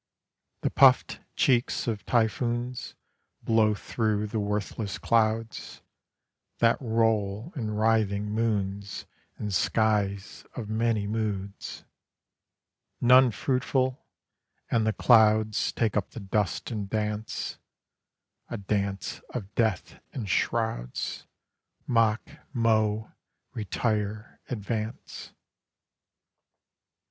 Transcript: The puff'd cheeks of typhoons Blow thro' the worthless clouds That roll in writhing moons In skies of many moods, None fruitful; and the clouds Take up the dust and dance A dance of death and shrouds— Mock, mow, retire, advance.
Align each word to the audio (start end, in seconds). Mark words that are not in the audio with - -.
The 0.61 0.71
puff'd 0.71 1.19
cheeks 1.35 1.85
of 1.87 2.07
typhoons 2.07 2.95
Blow 3.43 3.75
thro' 3.75 4.25
the 4.25 4.39
worthless 4.39 4.97
clouds 4.97 5.83
That 6.57 6.77
roll 6.81 7.53
in 7.55 7.69
writhing 7.69 8.25
moons 8.31 9.05
In 9.37 9.51
skies 9.51 10.43
of 10.55 10.71
many 10.71 11.05
moods, 11.05 11.83
None 12.99 13.29
fruitful; 13.29 14.03
and 14.71 14.87
the 14.87 14.93
clouds 14.93 15.71
Take 15.71 15.95
up 15.95 16.09
the 16.09 16.19
dust 16.19 16.71
and 16.71 16.89
dance 16.89 17.59
A 18.49 18.57
dance 18.57 19.21
of 19.35 19.53
death 19.53 19.99
and 20.13 20.27
shrouds— 20.27 21.27
Mock, 21.85 22.27
mow, 22.55 23.11
retire, 23.53 24.39
advance. 24.49 25.31